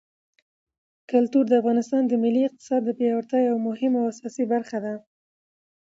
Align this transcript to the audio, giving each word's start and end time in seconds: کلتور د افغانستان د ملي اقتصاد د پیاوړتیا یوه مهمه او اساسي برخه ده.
کلتور 1.11 1.45
د 1.47 1.53
افغانستان 1.61 2.01
د 2.07 2.13
ملي 2.23 2.41
اقتصاد 2.45 2.81
د 2.85 2.89
پیاوړتیا 2.97 3.39
یوه 3.41 3.59
مهمه 3.69 3.97
او 4.01 4.09
اساسي 4.13 4.43
برخه 4.53 4.77
ده. 4.85 4.93